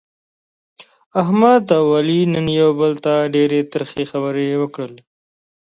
احمد 1.21 1.63
او 1.77 1.85
علي 1.97 2.21
نن 2.33 2.45
یو 2.61 2.69
بل 2.79 2.93
ته 3.05 3.13
ډېرې 3.33 3.59
ترخې 3.71 4.03
خبرې 4.11 4.45
وکړلې. 4.61 5.03